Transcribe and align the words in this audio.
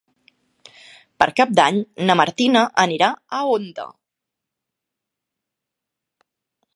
Per 1.23 1.27
Cap 1.39 1.51
d'Any 1.59 1.77
na 2.09 2.15
Martina 2.21 2.63
anirà 2.85 3.09
a 3.11 3.43
Onda. 3.57 3.87